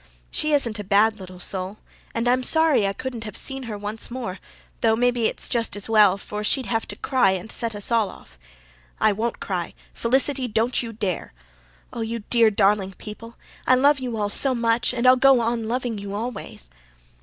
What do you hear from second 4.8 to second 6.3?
though maybe it's just as well